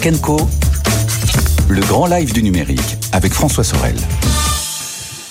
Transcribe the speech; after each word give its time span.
Tech 0.00 0.22
Co. 0.22 0.38
Le 1.68 1.82
grand 1.82 2.06
live 2.06 2.32
du 2.32 2.42
numérique 2.42 2.96
avec 3.12 3.34
François 3.34 3.62
Sorel. 3.62 3.94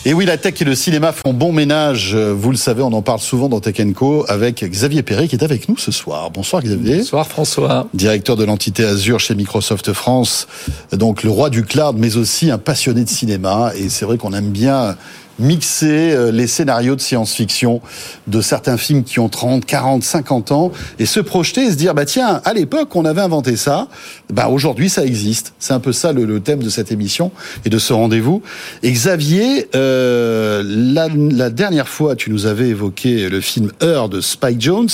Et 0.06 0.14
oui, 0.14 0.26
la 0.26 0.38
tech 0.38 0.62
et 0.62 0.66
le 0.66 0.76
cinéma 0.76 1.14
font 1.14 1.34
bon 1.34 1.52
ménage. 1.52 2.16
Vous 2.16 2.52
le 2.52 2.58
savez, 2.58 2.84
on 2.84 2.94
en 2.94 3.02
parle 3.02 3.22
souvent 3.22 3.50
dans 3.50 3.60
Tech 3.60 3.82
Co 3.96 4.24
avec 4.28 4.64
Xavier 4.64 5.02
Perret 5.02 5.28
qui 5.28 5.36
est 5.36 5.44
avec 5.44 5.68
nous 5.68 5.78
ce 5.78 5.92
soir. 5.92 6.30
Bonsoir 6.30 6.62
Xavier. 6.62 6.98
Bonsoir 6.98 7.26
François. 7.26 7.88
Directeur 7.96 8.36
de 8.36 8.44
l'entité 8.44 8.86
Azure 8.86 9.20
chez 9.20 9.34
Microsoft 9.34 9.94
France. 9.94 10.48
Donc 10.92 11.24
le 11.24 11.32
roi 11.32 11.50
du 11.50 11.64
cloud, 11.64 11.96
mais 11.98 12.16
aussi 12.16 12.52
un 12.52 12.60
passionné 12.60 13.04
de 13.04 13.10
cinéma. 13.10 13.72
Et 13.76 13.90
c'est 13.90 14.06
vrai 14.06 14.18
qu'on 14.18 14.34
aime 14.34 14.52
bien 14.52 14.96
mixer 15.42 16.12
euh, 16.12 16.32
les 16.32 16.48
scénarios 16.48 16.96
de 16.96 17.02
science-fiction 17.02 17.82
de 18.28 18.42
certains 18.42 18.78
films 18.78 19.04
qui 19.04 19.20
ont 19.20 19.30
30, 19.30 19.66
40, 19.66 20.04
50 20.04 20.52
ans 20.52 20.72
et 21.00 21.06
se 21.06 21.20
projeter 21.20 21.66
et 21.66 21.72
se 21.72 21.76
dire 21.76 21.94
bah 21.94 22.06
tiens 22.06 22.42
à 22.46 22.54
l'époque 22.54 22.96
on 22.96 23.06
avait 23.06 23.22
inventé 23.22 23.56
ça. 23.56 23.88
Bah 24.32 24.48
aujourd'hui 24.48 24.90
ça 24.90 25.06
existe. 25.06 25.54
C'est 25.60 25.74
un 25.74 25.80
peu 25.80 25.92
ça 25.92 26.14
le, 26.14 26.40
thème 26.40 26.64
de 26.64 26.70
cette 26.70 26.92
émission 26.92 27.32
et 27.66 27.70
de 27.70 27.78
ce 27.78 27.94
rendez-vous. 27.94 28.42
Et 28.84 28.92
Xavier 28.92 29.68
euh, 29.76 30.64
la, 30.66 31.08
la, 31.10 31.50
dernière 31.50 31.88
fois 31.88 32.16
tu 32.16 32.32
nous 32.32 32.46
avais 32.46 32.70
évoqué 32.70 33.30
le 33.30 33.42
film 33.42 33.72
Heure 33.84 34.10
de 34.10 34.22
Spike 34.22 34.62
Jones 34.62 34.90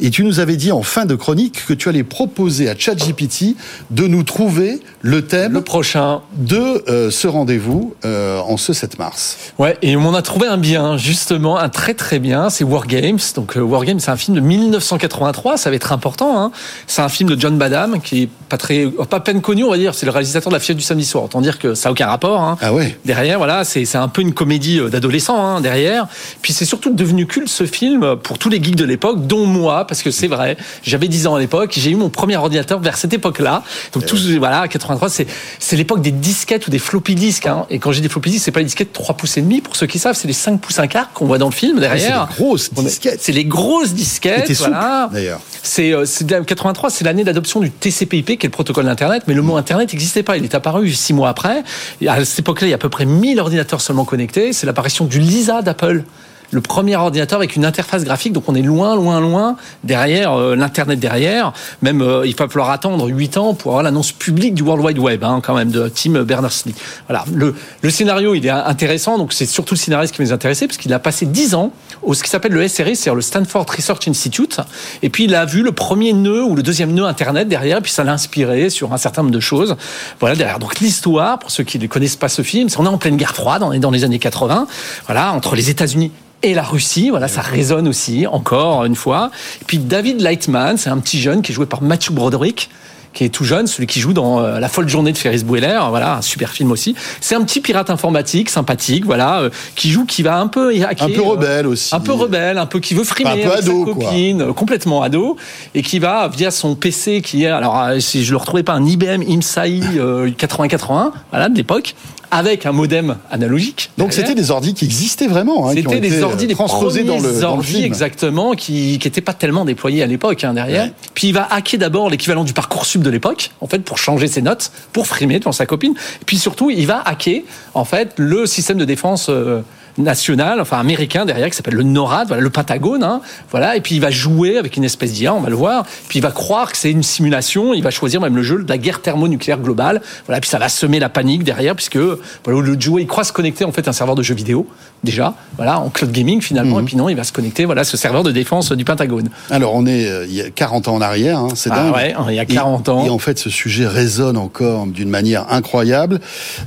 et 0.00 0.10
tu 0.10 0.24
nous 0.24 0.40
avais 0.40 0.56
dit 0.56 0.72
en 0.72 0.82
fin 0.82 1.04
de 1.04 1.14
chronique 1.14 1.66
que 1.66 1.74
tu 1.74 1.88
allais 1.88 2.04
proposer 2.04 2.68
à 2.68 2.76
ChatGPT 2.76 3.56
de 3.90 4.06
nous 4.06 4.22
trouver 4.22 4.80
le 5.00 5.22
thème 5.22 5.52
le 5.52 5.60
prochain. 5.60 6.22
de 6.36 6.84
euh, 6.88 7.10
ce 7.10 7.26
rendez-vous 7.26 7.94
euh, 8.04 8.38
en 8.40 8.56
ce 8.56 8.72
7 8.72 8.98
mars. 8.98 9.36
Ouais, 9.58 9.71
et 9.80 9.96
on 9.96 10.14
a 10.14 10.22
trouvé 10.22 10.46
un 10.46 10.58
bien, 10.58 10.96
justement, 10.96 11.58
un 11.58 11.68
très 11.68 11.94
très 11.94 12.18
bien, 12.18 12.50
c'est 12.50 12.64
War 12.64 12.86
Games. 12.86 13.18
Donc 13.34 13.56
euh, 13.56 13.60
War 13.60 13.84
Games, 13.84 14.00
c'est 14.00 14.10
un 14.10 14.16
film 14.16 14.36
de 14.36 14.40
1983, 14.40 15.56
ça 15.56 15.70
va 15.70 15.76
être 15.76 15.92
important. 15.92 16.42
Hein. 16.42 16.52
C'est 16.86 17.02
un 17.02 17.08
film 17.08 17.30
de 17.30 17.40
John 17.40 17.56
Badham, 17.58 18.00
qui 18.00 18.24
est 18.24 18.28
pas 18.52 18.58
très, 18.58 18.84
pas 19.08 19.20
peine 19.20 19.40
connu, 19.40 19.64
on 19.64 19.70
va 19.70 19.78
dire. 19.78 19.94
C'est 19.94 20.04
le 20.04 20.12
réalisateur 20.12 20.50
de 20.50 20.54
La 20.54 20.60
Fièvre 20.60 20.76
du 20.76 20.84
samedi 20.84 21.06
soir. 21.06 21.24
Autant 21.24 21.40
dire 21.40 21.58
que 21.58 21.74
ça 21.74 21.88
a 21.88 21.92
aucun 21.92 22.06
rapport. 22.06 22.42
Hein. 22.42 22.58
Ah 22.60 22.74
ouais. 22.74 22.98
Derrière, 23.06 23.38
voilà, 23.38 23.64
c'est 23.64 23.96
un 23.96 24.08
peu 24.08 24.20
une 24.20 24.34
comédie 24.34 24.78
euh, 24.78 24.90
d'adolescent 24.90 25.42
hein, 25.42 25.62
derrière. 25.62 26.06
Puis 26.42 26.52
c'est 26.52 26.66
surtout 26.66 26.92
devenu 26.92 27.26
culte 27.26 27.48
ce 27.48 27.64
film 27.64 28.16
pour 28.16 28.36
tous 28.36 28.50
les 28.50 28.62
geeks 28.62 28.76
de 28.76 28.84
l'époque, 28.84 29.26
dont 29.26 29.46
moi, 29.46 29.86
parce 29.86 30.02
que 30.02 30.10
c'est 30.10 30.26
vrai. 30.26 30.58
J'avais 30.82 31.08
10 31.08 31.28
ans 31.28 31.36
à 31.36 31.40
l'époque, 31.40 31.72
j'ai 31.78 31.92
eu 31.92 31.94
mon 31.94 32.10
premier 32.10 32.36
ordinateur 32.36 32.78
vers 32.78 32.98
cette 32.98 33.14
époque-là. 33.14 33.62
Donc 33.94 34.04
tous, 34.04 34.30
voilà, 34.36 34.68
83, 34.68 35.08
c'est 35.08 35.26
c'est 35.58 35.76
l'époque 35.76 36.02
des 36.02 36.10
disquettes 36.10 36.66
ou 36.66 36.70
des 36.70 36.78
floppy 36.78 37.14
disques. 37.14 37.46
Hein. 37.46 37.64
Et 37.70 37.78
quand 37.78 37.92
j'ai 37.92 38.02
des 38.02 38.10
floppy 38.10 38.32
disques, 38.32 38.44
c'est 38.44 38.50
pas 38.50 38.60
les 38.60 38.66
disquettes 38.66 38.92
3 38.92 39.16
pouces 39.16 39.38
et 39.38 39.40
demi 39.40 39.62
pour 39.62 39.76
ceux 39.76 39.86
qui 39.86 39.98
savent, 39.98 40.14
c'est 40.14 40.28
les 40.28 40.34
5 40.34 40.60
pouces 40.60 40.78
un 40.78 40.88
quart 40.88 41.10
qu'on 41.14 41.24
voit 41.24 41.38
dans 41.38 41.48
le 41.48 41.54
film 41.54 41.80
derrière. 41.80 42.28
c'est 42.36 42.36
les 42.36 42.44
grosses 42.44 42.74
disquettes. 42.74 43.20
C'est 43.22 43.32
les 43.32 43.46
grosses 43.46 43.94
disquettes. 43.94 44.52
Voilà. 44.58 45.08
d'ailleurs. 45.10 45.40
C'est 45.62 45.92
euh, 45.92 46.04
83, 46.44 46.90
c'est 46.90 47.04
l'année 47.04 47.24
d'adoption 47.24 47.60
du 47.60 47.70
TCP/IP, 47.70 48.41
qui 48.42 48.48
le 48.48 48.50
protocole 48.50 48.86
d'Internet, 48.86 49.22
mais 49.28 49.34
le 49.34 49.42
mot 49.42 49.56
Internet 49.56 49.92
n'existait 49.92 50.24
pas. 50.24 50.36
Il 50.36 50.42
est 50.42 50.54
apparu 50.54 50.90
six 50.90 51.14
mois 51.14 51.28
après. 51.28 51.62
À 52.06 52.24
cette 52.24 52.40
époque-là, 52.40 52.66
il 52.66 52.70
y 52.70 52.72
a 52.72 52.76
à 52.76 52.78
peu 52.78 52.88
près 52.88 53.04
1000 53.04 53.38
ordinateurs 53.38 53.80
seulement 53.80 54.04
connectés. 54.04 54.52
C'est 54.52 54.66
l'apparition 54.66 55.04
du 55.04 55.20
Lisa 55.20 55.62
d'Apple 55.62 56.02
le 56.50 56.60
premier 56.60 56.96
ordinateur 56.96 57.38
avec 57.38 57.56
une 57.56 57.64
interface 57.64 58.04
graphique. 58.04 58.34
Donc 58.34 58.44
on 58.46 58.54
est 58.54 58.62
loin, 58.62 58.94
loin, 58.94 59.20
loin 59.20 59.56
derrière 59.84 60.34
euh, 60.34 60.54
l'internet 60.54 60.98
derrière. 61.00 61.54
Même 61.80 62.02
euh, 62.02 62.26
il 62.26 62.36
va 62.36 62.46
falloir 62.46 62.70
attendre 62.70 63.08
8 63.08 63.38
ans 63.38 63.54
pour 63.54 63.70
avoir 63.70 63.82
l'annonce 63.82 64.12
publique 64.12 64.54
du 64.54 64.62
World 64.62 64.84
Wide 64.84 64.98
Web, 64.98 65.24
hein, 65.24 65.40
quand 65.42 65.54
même 65.54 65.70
de 65.70 65.88
Tim 65.88 66.22
Berners-Lee. 66.24 66.74
Voilà. 67.08 67.24
Le, 67.32 67.54
le 67.80 67.90
scénario 67.90 68.34
il 68.34 68.44
est 68.44 68.50
intéressant. 68.50 69.16
Donc 69.16 69.32
c'est 69.32 69.46
surtout 69.46 69.74
le 69.74 69.78
scénariste 69.78 70.14
qui 70.14 70.22
m'a 70.22 70.30
intéressé 70.30 70.66
parce 70.66 70.76
qu'il 70.76 70.92
a 70.92 70.98
passé 70.98 71.24
10 71.24 71.54
ans 71.54 71.72
au 72.02 72.14
ce 72.14 72.22
qui 72.22 72.30
s'appelle 72.30 72.52
le 72.52 72.66
SRI, 72.66 72.96
c'est-à-dire 72.96 73.14
le 73.14 73.22
Stanford 73.22 73.66
Research 73.68 74.08
Institute. 74.08 74.58
Et 75.02 75.08
puis 75.08 75.24
il 75.24 75.34
a 75.34 75.44
vu 75.44 75.62
le 75.62 75.72
premier 75.72 76.12
nœud 76.12 76.44
ou 76.44 76.54
le 76.54 76.62
deuxième 76.62 76.92
nœud 76.92 77.04
internet 77.04 77.48
derrière. 77.48 77.78
Et 77.78 77.80
puis 77.80 77.92
ça 77.92 78.04
l'a 78.04 78.12
inspiré 78.12 78.70
sur 78.70 78.92
un 78.92 78.98
certain 78.98 79.22
nombre 79.22 79.34
de 79.34 79.40
choses. 79.40 79.76
Voilà 80.20 80.36
derrière. 80.36 80.58
Donc 80.58 80.80
l'histoire, 80.80 81.38
pour 81.38 81.50
ceux 81.50 81.64
qui 81.64 81.78
ne 81.78 81.86
connaissent 81.86 82.16
pas 82.16 82.28
ce 82.28 82.42
film, 82.42 82.68
c'est 82.68 82.78
on 82.78 82.84
est 82.84 82.88
en 82.88 82.98
pleine 82.98 83.16
guerre 83.16 83.34
froide, 83.34 83.62
on 83.62 83.72
est 83.72 83.78
dans 83.78 83.90
les 83.90 84.04
années 84.04 84.18
80. 84.18 84.66
Voilà 85.06 85.32
entre 85.32 85.54
les 85.54 85.70
États-Unis 85.70 86.10
et 86.42 86.54
la 86.54 86.62
Russie. 86.62 87.10
Voilà, 87.10 87.28
ça 87.28 87.40
résonne 87.40 87.88
aussi, 87.88 88.26
encore 88.26 88.84
une 88.84 88.96
fois. 88.96 89.30
Et 89.60 89.64
puis 89.64 89.78
David 89.78 90.20
Lightman, 90.20 90.76
c'est 90.76 90.90
un 90.90 90.98
petit 90.98 91.20
jeune 91.20 91.42
qui 91.42 91.52
est 91.52 91.54
joué 91.54 91.66
par 91.66 91.82
Matthew 91.82 92.10
Broderick 92.10 92.70
qui 93.12 93.24
est 93.24 93.28
tout 93.28 93.44
jeune, 93.44 93.66
celui 93.66 93.86
qui 93.86 94.00
joue 94.00 94.12
dans 94.12 94.40
euh, 94.40 94.58
La 94.58 94.68
folle 94.68 94.88
journée 94.88 95.12
de 95.12 95.18
Ferris 95.18 95.44
Bueller, 95.44 95.80
voilà, 95.88 96.16
un 96.16 96.22
super 96.22 96.50
film 96.50 96.70
aussi. 96.70 96.94
C'est 97.20 97.34
un 97.34 97.42
petit 97.42 97.60
pirate 97.60 97.90
informatique, 97.90 98.50
sympathique, 98.50 99.04
voilà, 99.04 99.40
euh, 99.40 99.50
qui 99.74 99.90
joue, 99.90 100.04
qui 100.04 100.22
va 100.22 100.38
un 100.38 100.48
peu 100.48 100.70
hacker, 100.70 101.08
un 101.08 101.10
peu 101.10 101.22
rebelle 101.22 101.66
aussi, 101.66 101.94
un 101.94 102.00
peu 102.00 102.12
rebelle, 102.12 102.58
un 102.58 102.66
peu 102.66 102.80
qui 102.80 102.94
veut 102.94 103.04
frimer 103.04 103.30
un 103.30 103.36
peu 103.36 103.52
avec 103.52 103.64
ado, 103.64 103.86
sa 103.86 103.92
copine, 103.92 104.52
complètement 104.52 105.02
ado, 105.02 105.36
et 105.74 105.82
qui 105.82 105.98
va 105.98 106.28
via 106.28 106.50
son 106.50 106.74
PC 106.74 107.22
qui 107.22 107.44
est, 107.44 107.48
alors 107.48 107.88
si 108.00 108.24
je 108.24 108.30
le 108.32 108.36
retrouvais 108.36 108.62
pas 108.62 108.74
un 108.74 108.84
IBM 108.84 109.22
IMSAI 109.22 109.80
euh, 109.96 110.24
8081, 110.24 111.12
voilà, 111.30 111.48
de 111.48 111.56
l'époque, 111.56 111.94
avec 112.32 112.64
un 112.64 112.72
modem 112.72 113.16
analogique. 113.30 113.90
Donc 113.98 114.14
c'était 114.14 114.34
des 114.34 114.50
ordi 114.50 114.72
qui 114.72 114.86
existaient 114.86 115.26
vraiment. 115.28 115.68
Hein, 115.68 115.74
c'était 115.76 116.00
des 116.00 116.22
ordi 116.22 116.46
des 116.46 116.54
transposés 116.54 117.04
dans 117.04 117.20
le, 117.20 117.40
dans 117.40 117.56
le 117.58 117.62
film. 117.62 117.84
exactement, 117.84 118.52
qui 118.54 118.98
n'étaient 119.04 119.20
pas 119.20 119.34
tellement 119.34 119.66
déployés 119.66 120.02
à 120.02 120.06
l'époque 120.06 120.42
hein, 120.42 120.54
derrière. 120.54 120.84
Ouais. 120.84 120.92
Puis 121.12 121.28
il 121.28 121.34
va 121.34 121.46
hacker 121.52 121.78
d'abord 121.78 122.08
l'équivalent 122.08 122.42
du 122.42 122.54
parcours 122.54 122.86
sub 122.86 123.02
de 123.02 123.10
l'époque, 123.10 123.50
en 123.60 123.66
fait, 123.66 123.80
pour 123.80 123.98
changer 123.98 124.28
ses 124.28 124.40
notes, 124.40 124.72
pour 124.94 125.06
frimer 125.06 125.40
devant 125.40 125.52
sa 125.52 125.66
copine. 125.66 125.92
Et 125.92 126.24
puis 126.24 126.38
surtout, 126.38 126.70
il 126.70 126.86
va 126.86 127.02
hacker 127.02 127.42
en 127.74 127.84
fait 127.84 128.14
le 128.16 128.46
système 128.46 128.78
de 128.78 128.86
défense. 128.86 129.26
Euh, 129.28 129.60
national, 129.98 130.60
enfin 130.60 130.78
américain 130.78 131.24
derrière, 131.24 131.48
qui 131.50 131.56
s'appelle 131.56 131.74
le 131.74 131.82
NORAD, 131.82 132.28
voilà, 132.28 132.42
le 132.42 132.50
Pentagone, 132.50 133.02
hein, 133.02 133.20
voilà, 133.50 133.76
et 133.76 133.80
puis 133.80 133.94
il 133.96 134.00
va 134.00 134.10
jouer 134.10 134.58
avec 134.58 134.76
une 134.76 134.84
espèce 134.84 135.12
d'IA, 135.12 135.34
on 135.34 135.40
va 135.40 135.50
le 135.50 135.56
voir, 135.56 135.84
puis 136.08 136.18
il 136.18 136.22
va 136.22 136.30
croire 136.30 136.72
que 136.72 136.78
c'est 136.78 136.90
une 136.90 137.02
simulation, 137.02 137.74
il 137.74 137.82
va 137.82 137.90
choisir 137.90 138.20
même 138.20 138.36
le 138.36 138.42
jeu 138.42 138.62
de 138.62 138.68
la 138.68 138.78
guerre 138.78 139.00
thermonucléaire 139.02 139.58
globale, 139.58 140.00
voilà, 140.26 140.40
puis 140.40 140.48
ça 140.50 140.58
va 140.58 140.68
semer 140.68 140.98
la 140.98 141.08
panique 141.08 141.44
derrière, 141.44 141.74
puisque 141.74 141.98
voilà, 142.44 142.60
le 142.60 142.80
joueur, 142.80 143.00
il 143.00 143.06
croit 143.06 143.24
se 143.24 143.32
connecter 143.32 143.64
en 143.64 143.72
fait 143.72 143.86
à 143.86 143.90
un 143.90 143.92
serveur 143.92 144.14
de 144.14 144.22
jeux 144.22 144.34
vidéo, 144.34 144.66
déjà, 145.04 145.34
voilà, 145.56 145.78
en 145.80 145.88
cloud 145.90 146.10
gaming 146.12 146.40
finalement, 146.40 146.76
Mhm. 146.76 146.82
et 146.82 146.86
puis 146.86 146.96
non, 146.96 147.08
il 147.08 147.16
va 147.16 147.24
se 147.24 147.32
connecter, 147.32 147.64
voilà, 147.64 147.84
ce 147.84 147.96
serveur 147.96 148.22
de 148.22 148.30
défense 148.30 148.72
du 148.72 148.84
Pentagone. 148.84 149.28
Alors 149.50 149.74
on 149.74 149.84
est 149.86 150.06
euh, 150.08 150.24
il 150.26 150.34
y 150.34 150.40
a 150.40 150.50
40 150.50 150.88
ans 150.88 150.94
en 150.94 151.00
arrière, 151.00 151.38
hein, 151.38 151.48
c'est 151.54 151.70
Ah 151.72 151.84
dingue. 151.84 151.94
ouais, 151.94 152.14
il 152.30 152.34
y 152.34 152.38
a 152.38 152.44
40 152.44 152.88
et, 152.88 152.90
ans. 152.90 153.04
Et 153.06 153.10
en 153.10 153.18
fait, 153.18 153.38
ce 153.38 153.50
sujet 153.50 153.86
résonne 153.86 154.36
encore 154.36 154.86
d'une 154.86 155.10
manière 155.10 155.52
incroyable. 155.52 156.20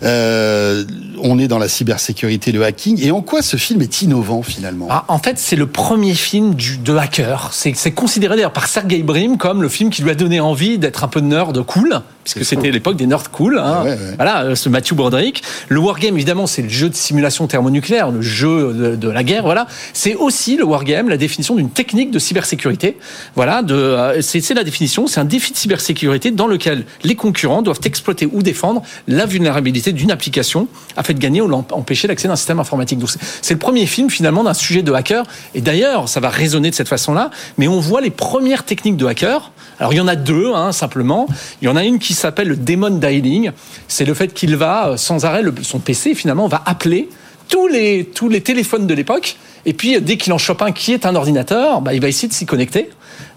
Euh, 0.04 0.84
on 1.22 1.40
est 1.40 1.48
dans 1.48 1.60
la 1.60 1.68
cybersécurité, 1.68 2.52
le 2.52 2.64
hacking. 2.64 3.02
Et 3.02 3.12
en 3.12 3.22
quoi 3.22 3.42
ce 3.42 3.58
film 3.58 3.82
est 3.82 4.02
innovant 4.02 4.42
finalement? 4.42 4.88
Ah, 4.90 5.06
en 5.08 5.20
fait, 5.20 5.38
c'est 5.40 5.56
le 5.56 5.68
premier 5.68 6.14
film 6.14 6.56
de 6.56 6.96
hacker. 6.96 7.50
C'est 7.54 7.76
c'est 7.76 7.92
considéré 7.92 8.36
d'ailleurs 8.36 8.54
par 8.54 8.68
Sergey 8.68 9.04
Brim 9.04 9.38
comme 9.38 9.62
le 9.62 9.70
film 9.70 9.90
qui 9.90 10.02
lui 10.02 10.12
a 10.12 10.16
donné 10.16 10.40
envie 10.40 10.78
d'être 10.78 11.04
un 11.04 11.08
peu 11.08 11.20
nerd 11.20 11.62
cool, 11.64 12.02
puisque 12.26 12.44
c'était 12.44 12.72
l'époque 12.72 12.98
des 12.98 13.06
nerds 13.06 13.32
cool. 13.32 13.60
Hein. 13.60 13.64
Ah 13.66 13.84
ouais, 13.84 13.92
ouais. 13.92 13.98
Voilà, 14.18 14.44
euh, 14.44 14.56
ce 14.56 14.68
Matthew 14.68 14.94
Broderick. 14.96 15.44
Le 15.70 15.80
wargame, 15.80 16.16
évidemment, 16.16 16.48
c'est 16.48 16.64
le 16.64 16.70
jeu 16.70 16.90
de 16.90 16.96
simulation 16.96 17.48
thermonucléaire, 17.48 18.10
le 18.12 18.22
jeu 18.22 18.74
de, 18.74 18.96
de 18.96 19.10
la 19.10 19.24
guerre. 19.24 19.44
Voilà, 19.44 19.68
c'est 19.94 20.16
aussi 20.16 20.58
le 20.58 20.66
wargame, 20.66 21.08
la 21.08 21.18
définition 21.18 21.56
d'une 21.56 21.70
technique 21.70 22.10
de 22.12 22.20
cybersécurité. 22.20 22.98
Voilà, 23.36 23.62
de, 23.62 23.76
euh, 23.76 24.22
c'est 24.22 24.54
la 24.54 24.64
définition. 24.64 25.06
C'est 25.08 25.20
un 25.20 25.26
défi 25.26 25.52
de 25.54 25.58
cybersécurité 25.58 26.32
dans 26.32 26.48
lequel 26.48 26.86
les 27.04 27.16
concurrents 27.16 27.62
doivent 27.62 27.80
exploiter 27.86 28.28
ou 28.32 28.42
défendre 28.42 28.82
la 29.08 29.26
vulnérabilité 29.28 29.92
d'une 29.94 30.10
application 30.12 30.68
afin 30.98 31.14
de 31.14 31.20
gagner 31.20 31.42
ou 31.42 31.54
empêcher 31.72 32.08
l'accès 32.08 32.28
d'un 32.28 32.36
système 32.36 32.60
informatique. 32.60 32.98
Donc 33.00 33.12
c'est- 33.12 33.20
c'est 33.42 33.54
le 33.54 33.60
premier 33.60 33.86
film 33.86 34.10
finalement 34.10 34.44
d'un 34.44 34.54
sujet 34.56 34.82
de 34.82 34.92
hacker. 34.92 35.24
Et 35.54 35.62
d'ailleurs, 35.62 36.10
ça 36.10 36.20
va 36.20 36.30
résonner 36.30 36.72
de 36.72 36.76
cette 36.76 36.90
façon-là. 36.90 37.30
Mais 37.60 37.68
on 37.68 37.80
voit 37.80 38.02
les 38.02 38.10
premières 38.10 38.64
techniques 38.64 38.98
de 38.98 39.06
hacker. 39.06 39.52
Alors 39.80 39.94
il 39.94 39.98
y 39.98 40.02
en 40.02 40.08
a 40.08 40.16
deux, 40.16 40.54
hein, 40.56 40.72
simplement. 40.72 41.28
Il 41.62 41.66
y 41.66 41.68
en 41.68 41.76
a 41.76 41.84
une 41.84 42.00
qui 42.00 42.15
s'appelle 42.16 42.48
le 42.48 42.56
demon 42.56 42.92
dialing. 42.92 43.52
C'est 43.88 44.06
le 44.06 44.14
fait 44.14 44.34
qu'il 44.34 44.56
va 44.56 44.90
euh, 44.90 44.98
sans 44.98 45.26
arrêt, 45.26 45.44
son 45.62 45.80
PC 45.80 46.16
finalement 46.16 46.48
va 46.48 46.64
appeler 46.66 47.10
tous 47.48 47.68
les, 47.68 48.06
tous 48.06 48.30
les 48.30 48.42
téléphones 48.42 48.88
de 48.88 48.94
l'époque. 48.94 49.38
Et 49.66 49.74
puis, 49.74 49.96
euh, 49.96 50.00
dès 50.00 50.18
qu'il 50.18 50.34
en 50.34 50.38
chope 50.38 50.62
un 50.62 50.72
qui 50.72 50.94
est 50.94 51.06
un 51.06 51.16
ordinateur, 51.16 51.82
bah, 51.82 51.94
il 51.94 52.02
va 52.02 52.08
essayer 52.08 52.28
de 52.28 52.34
s'y 52.34 52.46
connecter. 52.46 52.90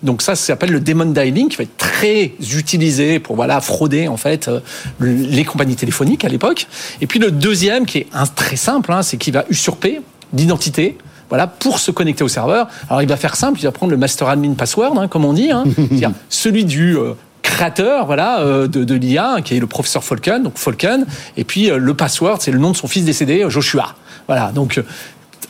Donc 0.02 0.22
ça, 0.22 0.34
ça 0.34 0.46
s'appelle 0.46 0.70
le 0.70 0.80
demon 0.80 1.06
dialing, 1.06 1.48
qui 1.48 1.56
va 1.56 1.64
être 1.64 1.76
très 1.76 2.32
utilisé 2.56 3.19
pour 3.19 3.36
voilà 3.36 3.60
frauder 3.60 4.08
en 4.08 4.16
fait 4.16 4.48
euh, 4.48 4.60
les 5.00 5.44
compagnies 5.44 5.76
téléphoniques 5.76 6.24
à 6.24 6.28
l'époque. 6.28 6.66
Et 7.00 7.06
puis 7.06 7.19
le 7.19 7.31
deuxième, 7.31 7.86
qui 7.86 7.98
est 7.98 8.06
un, 8.12 8.26
très 8.26 8.56
simple, 8.56 8.92
hein, 8.92 9.02
c'est 9.02 9.16
qu'il 9.16 9.34
va 9.34 9.44
usurper 9.50 10.00
d'identité. 10.32 10.96
Voilà, 11.28 11.46
pour 11.46 11.78
se 11.78 11.90
connecter 11.90 12.24
au 12.24 12.28
serveur. 12.28 12.69
Alors, 12.88 13.02
il 13.02 13.08
va 13.08 13.19
faire 13.19 13.36
simple, 13.36 13.60
il 13.60 13.64
va 13.64 13.70
prendre 13.70 13.90
le 13.90 13.98
master 13.98 14.28
admin 14.28 14.54
password, 14.54 14.98
hein, 14.98 15.08
comme 15.08 15.26
on 15.26 15.34
dit, 15.34 15.50
hein, 15.50 15.64
c'est-à-dire 15.76 16.12
celui 16.31 16.64
du 16.64 16.96
euh, 16.96 17.12
créateur 17.48 18.06
voilà 18.06 18.40
euh, 18.40 18.68
de, 18.68 18.94
l'IA 18.94 19.38
qui 19.42 19.56
est 19.56 19.60
le 19.60 19.66
professeur 19.66 20.04
Falcon 20.04 20.40
donc 20.40 20.58
Falcon 20.58 21.06
et 21.36 21.44
puis 21.44 21.70
euh, 21.70 21.78
le 21.78 21.94
password 21.94 22.40
c'est 22.40 22.50
le 22.50 22.58
nom 22.58 22.70
de 22.70 22.76
son 22.76 22.86
fils 22.86 23.04
décédé 23.04 23.44
Joshua. 23.48 23.94
Voilà 24.26 24.52
donc 24.52 24.78
euh, 24.78 24.82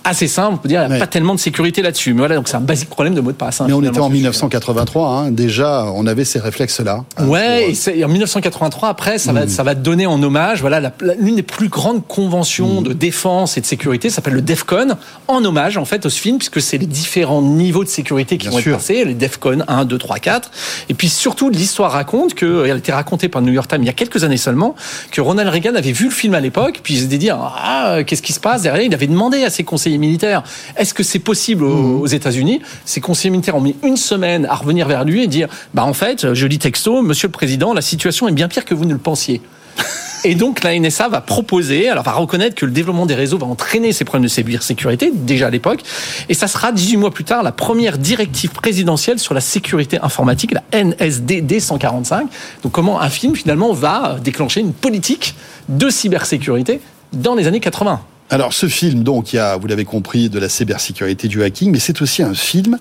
assez 0.04 0.26
simple. 0.28 0.54
On 0.54 0.56
peut 0.58 0.68
dire, 0.68 0.80
il 0.82 0.86
n'y 0.86 0.92
a 0.92 0.94
Ouais. 0.94 0.98
pas 1.00 1.06
tellement 1.06 1.34
de 1.34 1.40
sécurité 1.40 1.82
là-dessus. 1.82 2.12
Mais 2.14 2.20
voilà, 2.20 2.36
donc 2.36 2.48
c'est 2.48 2.56
un 2.56 2.60
basique 2.60 2.88
problème 2.88 3.14
de 3.14 3.20
mot 3.20 3.30
de 3.32 3.36
passe. 3.36 3.60
hein, 3.60 3.64
Mais 3.68 3.72
on 3.74 3.80
était 3.80 3.90
en 3.90 3.92
ce 3.94 4.00
sujet. 4.08 4.14
1983, 4.14 5.08
hein, 5.10 5.30
déjà, 5.30 5.86
on 5.94 6.06
avait 6.06 6.24
ces 6.24 6.38
réflexes-là. 6.38 7.04
hein, 7.16 7.26
Ouais, 7.26 7.72
pour, 7.74 7.92
et, 7.94 8.04
en 8.04 8.08
1983, 8.08 8.88
après, 8.88 9.18
ça 9.18 9.32
Hmm. 9.32 9.36
va, 9.36 9.48
ça 9.48 9.62
va 9.62 9.74
donner 9.74 10.06
en 10.06 10.22
hommage, 10.22 10.60
voilà, 10.60 10.92
l'une 11.20 11.36
des 11.36 11.42
plus 11.42 11.68
grandes 11.68 11.98
Hmm. 11.98 12.02
conventions 12.08 12.80
de 12.82 12.92
défense 12.92 13.56
et 13.58 13.60
de 13.60 13.66
sécurité 13.66 14.08
s'appelle 14.10 14.34
le 14.34 14.42
DEFCON, 14.42 14.96
en 15.26 15.44
hommage, 15.44 15.76
en 15.76 15.84
fait, 15.84 16.06
au 16.06 16.10
film, 16.10 16.38
puisque 16.38 16.60
c'est 16.60 16.78
les 16.78 16.86
différents 16.86 17.42
niveaux 17.42 17.84
de 17.84 17.88
sécurité 17.88 18.38
qui 18.38 18.48
Bien 18.48 18.56
vont 18.56 18.62
sûr. 18.62 18.72
être 18.72 18.78
passés, 18.78 19.04
les 19.04 19.14
DEFCON 19.14 19.58
1, 19.68 19.84
2, 19.84 19.98
3, 19.98 20.18
4. 20.18 20.50
Et 20.88 20.94
puis 20.94 21.08
surtout, 21.08 21.50
l'histoire 21.50 21.92
raconte 21.92 22.34
que, 22.34 22.64
elle 22.64 22.72
a 22.72 22.76
été 22.76 22.92
racontée 22.92 23.28
par 23.28 23.40
le 23.42 23.46
New 23.48 23.52
York 23.52 23.68
Times 23.68 23.82
il 23.82 23.86
y 23.86 23.90
a 23.90 23.94
quelques 23.94 24.24
années 24.24 24.36
seulement, 24.36 24.74
que 25.10 25.20
Ronald 25.20 25.48
Reagan 25.50 25.74
avait 25.74 25.92
vu 25.92 26.06
le 26.06 26.10
film 26.10 26.34
à 26.34 26.40
l'époque, 26.40 26.80
puis 26.82 26.94
il 26.94 27.00
s'était 27.00 27.18
dit, 27.18 27.30
ah, 27.30 27.98
qu'est-ce 28.06 28.22
qui 28.22 28.32
se 28.32 28.40
passe 28.40 28.62
derrière? 28.62 28.84
Il 28.84 28.94
avait 28.94 29.06
demandé 29.06 29.44
à 29.44 29.50
ses 29.50 29.64
conseillers 29.64 29.77
militaires, 29.86 30.42
est-ce 30.76 30.92
que 30.92 31.02
c'est 31.02 31.18
possible 31.18 31.64
aux, 31.64 31.68
Hmm. 31.68 32.00
aux 32.02 32.06
États-Unis? 32.06 32.60
Ses 32.84 33.00
conseillers 33.00 33.30
militaires 33.30 33.56
ont 33.56 33.60
mis 33.60 33.76
une 33.82 33.96
semaine 33.96 34.46
à 34.46 34.54
revenir 34.54 34.88
vers 34.88 35.04
lui 35.04 35.22
et 35.22 35.26
dire, 35.26 35.48
bah, 35.74 35.84
en 35.84 35.94
fait, 35.94 36.34
je 36.34 36.46
lis 36.46 36.58
texto, 36.58 37.02
monsieur 37.02 37.28
le 37.28 37.32
président, 37.32 37.72
la 37.72 37.82
situation 37.82 38.28
est 38.28 38.32
bien 38.32 38.48
pire 38.48 38.64
que 38.64 38.74
vous 38.74 38.84
ne 38.84 38.92
le 38.92 38.98
pensiez. 38.98 39.40
Et 40.24 40.34
donc 40.34 40.64
la 40.64 40.76
NSA 40.76 41.08
va 41.08 41.20
proposer, 41.20 41.88
alors 41.88 42.02
va 42.02 42.10
reconnaître 42.10 42.56
que 42.56 42.66
le 42.66 42.72
développement 42.72 43.06
des 43.06 43.14
réseaux 43.14 43.38
va 43.38 43.46
entraîner 43.46 43.92
ces 43.92 44.04
problèmes 44.04 44.24
de 44.24 44.28
cybersécurité, 44.28 45.12
déjà 45.14 45.46
à 45.46 45.50
l'époque, 45.50 45.80
et 46.28 46.34
ça 46.34 46.48
sera 46.48 46.72
18 46.72 46.96
mois 46.96 47.12
plus 47.12 47.22
tard 47.22 47.44
la 47.44 47.52
première 47.52 47.98
directive 47.98 48.50
présidentielle 48.50 49.20
sur 49.20 49.32
la 49.32 49.40
sécurité 49.40 49.98
informatique, 50.02 50.52
la 50.52 50.64
NSDD 50.72 51.60
145. 51.60 52.28
Donc 52.64 52.72
comment 52.72 53.00
un 53.00 53.10
film 53.10 53.36
finalement 53.36 53.72
va 53.72 54.16
déclencher 54.22 54.60
une 54.60 54.72
politique 54.72 55.36
de 55.68 55.88
cybersécurité 55.88 56.80
dans 57.12 57.36
les 57.36 57.46
années 57.46 57.60
80. 57.60 58.00
Alors 58.30 58.52
ce 58.52 58.68
film, 58.68 59.04
donc, 59.04 59.32
il 59.32 59.36
y 59.36 59.38
a, 59.38 59.56
vous 59.56 59.66
l'avez 59.66 59.86
compris, 59.86 60.28
de 60.28 60.38
la 60.38 60.48
cybersécurité, 60.48 61.28
du 61.28 61.42
hacking, 61.42 61.70
mais 61.70 61.78
c'est 61.78 62.02
aussi 62.02 62.22
un 62.22 62.34
film 62.34 62.78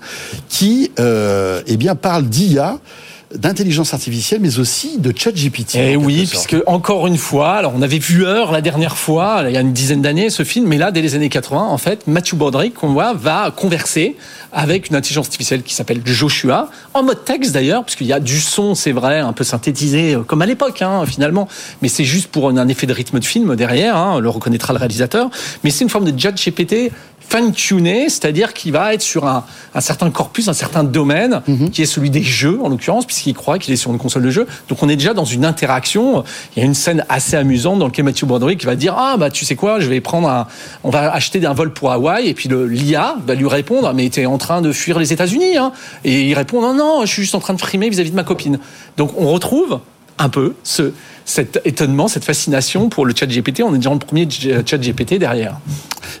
qui, 0.48 0.90
euh, 0.98 1.62
eh 1.66 1.76
bien, 1.76 1.94
parle 1.94 2.28
d'IA, 2.28 2.78
d'intelligence 3.34 3.92
artificielle, 3.94 4.40
mais 4.40 4.58
aussi 4.58 4.98
de 4.98 5.12
ChatGPT. 5.16 5.76
Et 5.76 5.78
en 5.80 5.82
Eh 5.90 5.96
oui, 5.96 6.26
sorte. 6.26 6.46
puisque 6.48 6.62
encore 6.66 7.06
une 7.06 7.18
fois, 7.18 7.52
alors 7.54 7.72
on 7.76 7.82
avait 7.82 7.98
vu 7.98 8.24
Heure 8.24 8.52
la 8.52 8.60
dernière 8.62 8.96
fois, 8.96 9.42
il 9.46 9.52
y 9.52 9.56
a 9.56 9.60
une 9.60 9.72
dizaine 9.72 10.00
d'années, 10.02 10.30
ce 10.30 10.44
film, 10.44 10.66
mais 10.66 10.78
là, 10.78 10.90
dès 10.90 11.02
les 11.02 11.14
années 11.14 11.28
80, 11.28 11.60
en 11.60 11.78
fait, 11.78 12.06
Matthew 12.06 12.34
Broderick, 12.36 12.74
qu'on 12.74 12.88
voit, 12.88 13.12
va 13.12 13.50
converser 13.54 14.16
avec 14.52 14.88
une 14.88 14.96
intelligence 14.96 15.26
artificielle 15.26 15.62
qui 15.62 15.74
s'appelle 15.74 16.00
Joshua, 16.04 16.70
en 16.94 17.02
mode 17.02 17.22
texte 17.24 17.52
d'ailleurs, 17.52 17.84
puisqu'il 17.84 18.06
y 18.06 18.14
a 18.14 18.20
du 18.20 18.40
son, 18.40 18.74
c'est 18.74 18.92
vrai, 18.92 19.18
un 19.18 19.34
peu 19.34 19.44
synthétisé, 19.44 20.14
euh, 20.14 20.20
comme 20.22 20.40
à 20.40 20.46
l'époque, 20.46 20.80
hein, 20.80 21.04
finalement, 21.06 21.48
mais 21.82 21.88
c'est 21.88 22.04
juste 22.04 22.28
pour 22.28 22.48
un 22.48 22.58
un 22.58 22.66
effet 22.66 22.86
de 22.88 22.92
rythme 22.92 23.20
de 23.20 23.24
film 23.24 23.54
derrière, 23.54 23.96
hein, 23.96 24.18
le 24.20 24.28
reconnaîtra 24.30 24.72
le 24.72 24.80
réalisateur, 24.80 25.30
mais 25.62 25.70
c'est 25.70 25.84
une 25.84 25.90
forme 25.90 26.10
de 26.10 26.18
chat 26.18 26.32
GPT 26.32 26.90
fine-tuné, 27.28 28.08
c'est-à-dire 28.08 28.54
qui 28.54 28.70
va 28.70 28.94
être 28.94 29.02
sur 29.02 29.26
un, 29.26 29.44
un 29.74 29.80
certain 29.80 30.10
corpus, 30.10 30.48
un 30.48 30.52
certain 30.54 30.82
domaine, 30.84 31.42
qui 31.72 31.82
est 31.82 31.86
celui 31.86 32.10
des 32.10 32.22
jeux, 32.22 32.58
en 32.62 32.68
l'occurrence, 32.68 33.04
puisqu'il 33.06 33.34
croit 33.34 33.58
qu'il 33.58 33.72
est 33.74 33.76
sur 33.76 33.90
une 33.90 33.98
console 33.98 34.22
de 34.22 34.30
jeu. 34.30 34.46
Donc 34.68 34.82
on 34.82 34.88
est 34.88 34.96
déjà 34.96 35.14
dans 35.14 35.24
une 35.24 35.44
interaction. 35.44 36.24
Il 36.56 36.60
y 36.60 36.62
a 36.62 36.64
une 36.66 36.74
scène 36.74 37.04
assez 37.08 37.36
amusante 37.36 37.78
dans 37.78 37.86
laquelle 37.86 38.04
Matthew 38.04 38.24
Broderick 38.24 38.64
va 38.64 38.76
dire 38.76 38.94
Ah, 38.96 39.16
bah 39.18 39.30
tu 39.30 39.44
sais 39.44 39.56
quoi, 39.56 39.80
je 39.80 39.88
vais 39.88 40.00
prendre 40.00 40.28
un. 40.28 40.46
On 40.84 40.90
va 40.90 41.12
acheter 41.12 41.44
un 41.44 41.52
vol 41.54 41.72
pour 41.72 41.92
Hawaï, 41.92 42.28
et 42.28 42.34
puis 42.34 42.48
le- 42.48 42.66
l'IA 42.66 43.16
va 43.26 43.34
lui 43.34 43.46
répondre 43.48 43.92
Mais 43.94 44.08
t'es 44.08 44.26
en 44.26 44.38
train 44.38 44.62
de 44.62 44.72
fuir 44.72 44.98
les 44.98 45.12
États-Unis, 45.12 45.56
hein 45.58 45.72
Et 46.04 46.22
il 46.28 46.34
répond 46.34 46.62
Non, 46.62 46.74
non, 46.74 47.00
je 47.02 47.12
suis 47.12 47.22
juste 47.22 47.34
en 47.34 47.40
train 47.40 47.54
de 47.54 47.60
frimer 47.60 47.88
vis-à-vis 47.90 48.10
de 48.10 48.16
ma 48.16 48.24
copine. 48.24 48.58
Donc 48.96 49.12
on 49.18 49.30
retrouve 49.30 49.80
un 50.18 50.28
peu 50.28 50.54
ce, 50.64 50.92
cet 51.28 51.60
étonnement, 51.66 52.08
cette 52.08 52.24
fascination 52.24 52.88
pour 52.88 53.04
le 53.04 53.14
chat 53.14 53.26
GPT. 53.26 53.62
On 53.62 53.74
est 53.74 53.78
déjà 53.78 53.90
le 53.92 53.98
premier 53.98 54.26
chat 54.64 54.78
GPT 54.78 55.14
derrière. 55.18 55.58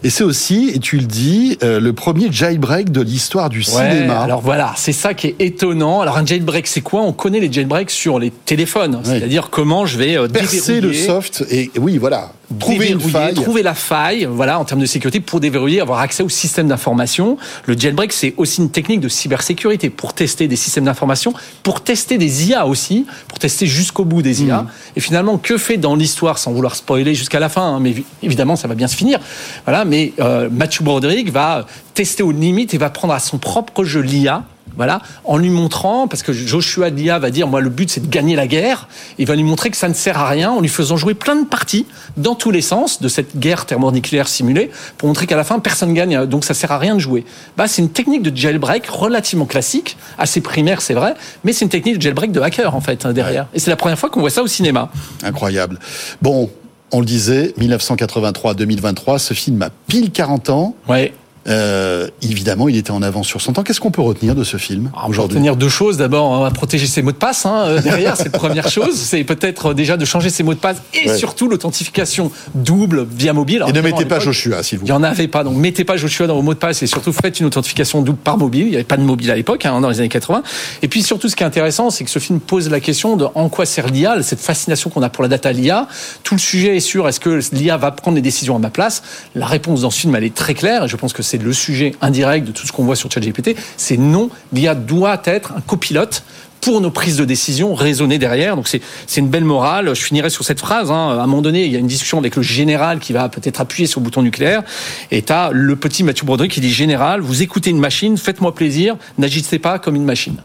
Et 0.04 0.10
c'est 0.10 0.22
aussi, 0.22 0.70
et 0.74 0.78
tu 0.80 0.98
le 0.98 1.04
dis, 1.06 1.56
euh, 1.62 1.80
le 1.80 1.92
premier 1.94 2.30
jailbreak 2.30 2.92
de 2.92 3.00
l'histoire 3.00 3.48
du 3.48 3.58
Ouais, 3.60 3.64
cinéma. 3.64 4.18
alors 4.20 4.42
voilà, 4.42 4.74
c'est 4.76 4.92
ça 4.92 5.14
qui 5.14 5.28
est 5.28 5.36
étonnant. 5.40 6.02
Alors 6.02 6.18
un 6.18 6.26
jailbreak, 6.26 6.66
c'est 6.66 6.82
quoi? 6.82 7.00
On 7.02 7.12
connaît 7.12 7.40
les 7.40 7.50
jailbreaks 7.50 7.90
sur 7.90 8.18
les 8.18 8.30
téléphones, 8.30 9.00
c'est-à-dire 9.02 9.48
comment 9.50 9.86
je 9.86 9.96
vais 9.96 10.16
euh, 10.18 10.28
Percer 10.28 10.80
le 10.82 10.92
soft 10.92 11.44
et 11.50 11.70
oui, 11.80 11.96
voilà, 11.96 12.32
trouver 12.58 12.88
une 12.90 13.00
faille. 13.00 13.34
trouver 13.34 13.62
la 13.62 13.74
faille, 13.74 14.28
voilà, 14.30 14.60
en 14.60 14.64
termes 14.66 14.80
de 14.80 14.86
sécurité, 14.86 15.20
pour 15.20 15.40
déverrouiller, 15.40 15.80
avoir 15.80 16.00
accès 16.00 16.22
au 16.22 16.28
système 16.28 16.68
d'information. 16.68 17.38
Le 17.66 17.76
jailbreak, 17.76 18.12
c'est 18.12 18.34
aussi 18.36 18.60
une 18.60 18.70
technique 18.70 19.00
de 19.00 19.08
cybersécurité 19.08 19.88
pour 19.90 20.12
tester 20.12 20.48
des 20.48 20.56
systèmes 20.56 20.84
d'information, 20.84 21.32
pour 21.62 21.80
tester 21.82 22.18
des 22.18 22.50
IA 22.50 22.66
aussi, 22.66 23.06
pour 23.26 23.38
tester 23.38 23.66
jusqu'au 23.66 24.04
bout 24.04 24.20
des 24.22 24.44
IA. 24.44 24.66
Et 24.98 25.00
finalement, 25.00 25.38
que 25.38 25.56
fait 25.58 25.76
dans 25.76 25.94
l'histoire, 25.94 26.38
sans 26.38 26.50
vouloir 26.50 26.74
spoiler 26.74 27.14
jusqu'à 27.14 27.38
la 27.38 27.48
fin, 27.48 27.62
hein, 27.62 27.78
mais 27.78 27.92
évi- 27.92 28.04
évidemment, 28.20 28.56
ça 28.56 28.66
va 28.66 28.74
bien 28.74 28.88
se 28.88 28.96
finir. 28.96 29.20
Voilà, 29.64 29.84
mais 29.84 30.12
euh, 30.18 30.48
Matthew 30.50 30.82
Broderick 30.82 31.30
va 31.30 31.66
tester 31.94 32.24
aux 32.24 32.32
limites 32.32 32.74
et 32.74 32.78
va 32.78 32.90
prendre 32.90 33.14
à 33.14 33.20
son 33.20 33.38
propre 33.38 33.84
jeu 33.84 34.00
l'IA. 34.00 34.42
Voilà, 34.78 35.02
en 35.24 35.38
lui 35.38 35.50
montrant, 35.50 36.06
parce 36.06 36.22
que 36.22 36.32
Joshua 36.32 36.90
de 36.90 36.96
l'IA 36.96 37.18
va 37.18 37.30
dire, 37.30 37.48
moi 37.48 37.60
le 37.60 37.68
but 37.68 37.90
c'est 37.90 38.00
de 38.00 38.06
gagner 38.06 38.36
la 38.36 38.46
guerre, 38.46 38.88
il 39.18 39.26
va 39.26 39.34
lui 39.34 39.42
montrer 39.42 39.70
que 39.70 39.76
ça 39.76 39.88
ne 39.88 39.92
sert 39.92 40.16
à 40.16 40.28
rien 40.28 40.52
en 40.52 40.60
lui 40.60 40.68
faisant 40.68 40.96
jouer 40.96 41.14
plein 41.14 41.34
de 41.34 41.44
parties 41.44 41.84
dans 42.16 42.36
tous 42.36 42.52
les 42.52 42.62
sens 42.62 43.02
de 43.02 43.08
cette 43.08 43.36
guerre 43.36 43.66
thermonucléaire 43.66 44.28
simulée 44.28 44.70
pour 44.96 45.08
montrer 45.08 45.26
qu'à 45.26 45.36
la 45.36 45.42
fin 45.42 45.58
personne 45.58 45.94
gagne, 45.94 46.26
donc 46.26 46.44
ça 46.44 46.54
sert 46.54 46.70
à 46.70 46.78
rien 46.78 46.94
de 46.94 47.00
jouer. 47.00 47.24
Bah, 47.56 47.66
c'est 47.66 47.82
une 47.82 47.90
technique 47.90 48.22
de 48.22 48.34
jailbreak 48.34 48.86
relativement 48.86 49.46
classique, 49.46 49.96
assez 50.16 50.40
primaire 50.40 50.80
c'est 50.80 50.94
vrai, 50.94 51.14
mais 51.42 51.52
c'est 51.52 51.64
une 51.64 51.70
technique 51.70 51.96
de 51.96 52.02
jailbreak 52.02 52.30
de 52.30 52.40
hacker 52.40 52.76
en 52.76 52.80
fait 52.80 53.04
hein, 53.04 53.12
derrière. 53.12 53.48
Et 53.54 53.58
c'est 53.58 53.70
la 53.70 53.76
première 53.76 53.98
fois 53.98 54.10
qu'on 54.10 54.20
voit 54.20 54.30
ça 54.30 54.44
au 54.44 54.46
cinéma. 54.46 54.92
Incroyable. 55.24 55.80
Bon, 56.22 56.50
on 56.92 57.00
le 57.00 57.06
disait, 57.06 57.52
1983-2023, 57.58 59.18
ce 59.18 59.34
film 59.34 59.60
a 59.62 59.70
pile 59.88 60.10
40 60.10 60.50
ans. 60.50 60.74
Ouais. 60.88 61.12
Euh, 61.48 62.08
évidemment, 62.22 62.68
il 62.68 62.76
était 62.76 62.90
en 62.90 63.02
avance 63.02 63.26
sur 63.26 63.40
son 63.40 63.52
temps. 63.52 63.62
Qu'est-ce 63.62 63.80
qu'on 63.80 63.90
peut 63.90 64.02
retenir 64.02 64.34
de 64.34 64.44
ce 64.44 64.56
film 64.58 64.90
peut 64.92 65.08
aujourd'hui 65.08 65.36
retenir 65.38 65.56
deux 65.56 65.68
choses. 65.68 65.96
D'abord, 65.96 66.26
on 66.30 66.42
va 66.42 66.50
protéger 66.50 66.86
ses 66.86 67.02
mots 67.02 67.12
de 67.12 67.16
passe. 67.16 67.46
Hein, 67.46 67.64
euh, 67.66 67.80
derrière, 67.82 68.16
c'est 68.16 68.32
la 68.32 68.38
première 68.38 68.68
chose. 68.68 68.94
C'est 68.96 69.24
peut-être 69.24 69.72
déjà 69.74 69.96
de 69.96 70.04
changer 70.04 70.30
ses 70.30 70.42
mots 70.42 70.54
de 70.54 70.58
passe 70.58 70.76
et 70.94 71.08
Ouais. 71.08 71.16
surtout 71.16 71.48
l'authentification 71.48 72.30
double 72.54 73.06
via 73.10 73.32
mobile. 73.32 73.56
Alors, 73.58 73.70
Et 73.70 73.72
ne 73.72 73.80
mettez 73.80 74.04
pas 74.04 74.18
Joshua, 74.20 74.62
s'il 74.62 74.78
vous 74.78 74.84
Il 74.84 74.92
n'y 74.92 74.98
plaît. 74.98 75.06
en 75.08 75.10
avait 75.10 75.28
pas, 75.28 75.42
donc 75.44 75.56
mettez 75.56 75.84
pas 75.84 75.96
Joshua 75.96 76.26
dans 76.26 76.34
vos 76.34 76.42
mots 76.42 76.54
de 76.54 76.58
passe 76.58 76.82
et 76.82 76.86
surtout 76.86 77.12
faites 77.12 77.40
une 77.40 77.46
authentification 77.46 78.02
double 78.02 78.18
par 78.18 78.36
mobile. 78.36 78.64
Il 78.66 78.70
n'y 78.70 78.74
avait 78.74 78.84
pas 78.84 78.96
de 78.98 79.02
mobile 79.02 79.30
à 79.30 79.36
l'époque, 79.36 79.64
hein, 79.64 79.80
dans 79.80 79.88
les 79.88 80.00
années 80.00 80.08
80. 80.08 80.42
Et 80.82 80.88
puis 80.88 81.02
surtout, 81.02 81.28
ce 81.28 81.36
qui 81.36 81.42
est 81.44 81.46
intéressant, 81.46 81.90
c'est 81.90 82.04
que 82.04 82.10
ce 82.10 82.18
film 82.18 82.40
pose 82.40 82.68
la 82.68 82.80
question 82.80 83.16
de 83.16 83.26
en 83.34 83.48
quoi 83.48 83.64
sert 83.64 83.86
l'IA, 83.88 84.22
cette 84.22 84.40
fascination 84.40 84.90
qu'on 84.90 85.02
a 85.02 85.08
pour 85.08 85.22
la 85.22 85.28
data 85.28 85.50
l'IA. 85.52 85.86
Tout 86.24 86.34
le 86.34 86.40
sujet 86.40 86.76
est 86.76 86.80
sur 86.80 87.08
est-ce 87.08 87.20
que 87.20 87.40
l'IA 87.52 87.76
va 87.78 87.90
prendre 87.92 88.16
les 88.16 88.22
décisions 88.22 88.56
à 88.56 88.58
ma 88.58 88.70
place 88.70 89.02
La 89.34 89.46
réponse 89.46 89.80
dans 89.82 89.90
ce 89.90 90.00
film, 90.00 90.14
elle 90.14 90.24
est 90.24 90.34
très 90.34 90.54
claire 90.54 90.84
et 90.84 90.88
je 90.88 90.96
pense 90.96 91.12
que 91.14 91.22
c'est 91.22 91.37
le 91.42 91.52
sujet 91.52 91.94
indirect 92.00 92.46
de 92.46 92.52
tout 92.52 92.66
ce 92.66 92.72
qu'on 92.72 92.84
voit 92.84 92.96
sur 92.96 93.10
ChatGPT. 93.10 93.56
C'est 93.76 93.96
non, 93.96 94.30
l'IA 94.52 94.74
doit 94.74 95.20
être 95.24 95.52
un 95.56 95.60
copilote 95.60 96.22
pour 96.60 96.80
nos 96.80 96.90
prises 96.90 97.16
de 97.16 97.24
décision 97.24 97.74
raisonnées 97.74 98.18
derrière. 98.18 98.56
Donc 98.56 98.68
c'est 98.68 98.80
c'est 99.06 99.20
une 99.20 99.28
belle 99.28 99.44
morale. 99.44 99.94
Je 99.94 100.02
finirai 100.02 100.30
sur 100.30 100.44
cette 100.44 100.60
phrase. 100.60 100.90
Hein. 100.90 101.18
À 101.18 101.22
un 101.22 101.26
moment 101.26 101.42
donné, 101.42 101.64
il 101.64 101.72
y 101.72 101.76
a 101.76 101.78
une 101.78 101.86
discussion 101.86 102.18
avec 102.18 102.36
le 102.36 102.42
général 102.42 102.98
qui 102.98 103.12
va 103.12 103.28
peut-être 103.28 103.60
appuyer 103.60 103.86
sur 103.86 104.00
le 104.00 104.04
bouton 104.04 104.22
nucléaire. 104.22 104.62
Et 105.10 105.22
t'as 105.22 105.50
le 105.50 105.76
petit 105.76 106.02
Mathieu 106.02 106.26
Broderick 106.26 106.52
qui 106.52 106.60
dit 106.60 106.72
général, 106.72 107.20
vous 107.20 107.42
écoutez 107.42 107.70
une 107.70 107.80
machine, 107.80 108.16
faites-moi 108.16 108.54
plaisir, 108.54 108.96
n'agissez 109.18 109.58
pas 109.58 109.78
comme 109.78 109.96
une 109.96 110.04
machine. 110.04 110.36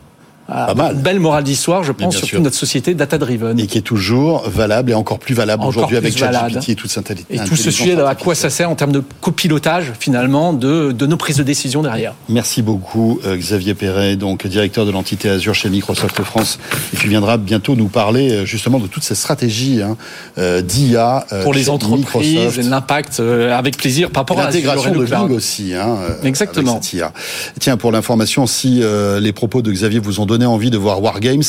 Voilà, 0.48 0.66
Pas 0.68 0.74
mal. 0.76 0.96
Une 0.96 1.02
belle 1.02 1.20
morale 1.20 1.44
d'histoire, 1.44 1.84
je 1.84 1.92
pense, 1.92 2.16
surtout 2.16 2.28
sûr. 2.28 2.42
notre 2.42 2.56
société 2.56 2.94
data-driven. 2.94 3.60
Et 3.60 3.68
qui 3.68 3.78
est 3.78 3.82
toujours 3.82 4.48
valable 4.50 4.92
et 4.92 4.94
encore 4.94 5.20
plus 5.20 5.34
valable 5.34 5.64
aujourd'hui 5.64 5.98
avec. 5.98 6.18
ChatGPT 6.18 6.70
et 6.70 6.76
toute 6.76 6.92
cette 6.92 7.12
Et 7.30 7.40
tout 7.40 7.56
ce 7.56 7.72
sujet, 7.72 8.00
à 8.00 8.16
quoi 8.16 8.36
ça 8.36 8.50
sert 8.50 8.70
en 8.70 8.76
termes 8.76 8.92
de 8.92 9.04
copilotage, 9.22 9.94
finalement, 10.00 10.54
de, 10.54 10.92
de 10.92 11.06
nos 11.06 11.18
prises 11.18 11.38
de 11.38 11.44
décision 11.44 11.82
derrière. 11.82 12.14
Merci 12.30 12.62
beaucoup 12.62 13.20
euh, 13.26 13.38
Xavier 13.38 13.74
Perret, 13.74 14.16
donc 14.16 14.46
directeur 14.48 14.86
de 14.86 14.92
l'entité 14.92 15.30
Azure 15.30 15.56
chez 15.56 15.70
Microsoft 15.70 16.22
France, 16.24 16.60
et 16.94 16.98
tu 16.98 17.08
viendras 17.08 17.38
bientôt 17.38 17.76
nous 17.76 17.88
parler 17.88 18.32
euh, 18.32 18.46
justement 18.46 18.80
de 18.80 18.88
toutes 18.88 19.04
ces 19.04 19.16
stratégies 19.16 19.82
hein, 19.82 19.98
euh, 20.38 20.62
d'IA 20.62 21.26
euh, 21.32 21.44
Pour 21.44 21.54
les 21.54 21.70
entreprises, 21.70 22.60
l'impact, 22.70 23.20
avec 23.20 23.78
plaisir, 23.78 24.10
par 24.10 24.22
rapport 24.22 24.40
à 24.40 24.46
L'intégration 24.46 24.92
de. 24.94 25.06
Bing 25.06 25.32
aussi, 25.32 25.74
hein, 25.74 25.98
Exactement. 26.24 26.74
avec 26.74 26.84
cette 26.84 26.94
IA. 26.94 27.14
Tiens, 27.60 27.78
pour 27.78 27.92
l'information, 27.92 28.46
si 28.46 28.82
les 29.20 29.34
propos 29.34 29.62
de 29.62 29.72
Xavier 29.72 30.00
vous 30.00 30.20
ont 30.20 30.26
donné 30.26 30.33
envie 30.46 30.70
de 30.72 30.78
voir 30.78 31.02
Wargames, 31.02 31.44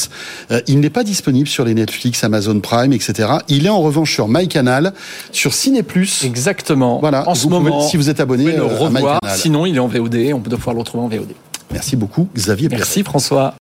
euh, 0.50 0.60
il 0.66 0.80
n'est 0.80 0.90
pas 0.90 1.04
disponible 1.04 1.48
sur 1.48 1.64
les 1.64 1.74
Netflix, 1.74 2.22
Amazon 2.24 2.60
Prime, 2.60 2.92
etc. 2.92 3.28
Il 3.48 3.66
est 3.66 3.70
en 3.70 3.80
revanche 3.80 4.12
sur 4.12 4.28
MyCanal, 4.28 4.92
sur 5.32 5.54
Ciné+. 5.54 5.82
Exactement. 6.24 6.98
Voilà, 7.00 7.28
En 7.28 7.34
ce 7.34 7.42
pouvez- 7.46 7.54
moment, 7.60 7.80
si 7.88 7.96
vous 7.96 8.10
êtes 8.10 8.20
abonné 8.20 8.44
vous 8.44 8.56
le 8.56 8.62
euh, 8.62 8.66
à 8.66 8.78
revoir. 8.78 9.20
Sinon, 9.36 9.66
il 9.66 9.76
est 9.76 9.80
en 9.80 9.88
VOD. 9.88 10.32
On 10.34 10.40
peut 10.40 10.50
pouvoir 10.56 10.74
le 10.74 10.80
retrouver 10.80 11.04
en 11.04 11.08
VOD. 11.08 11.32
Merci 11.72 11.96
beaucoup, 11.96 12.28
Xavier. 12.36 12.68
Merci 12.70 13.02
François. 13.02 13.52